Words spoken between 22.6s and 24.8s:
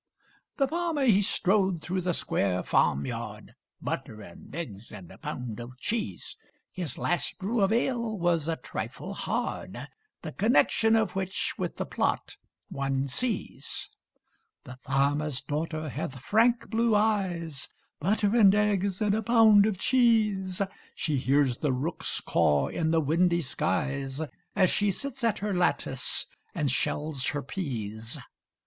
in the windy skies, As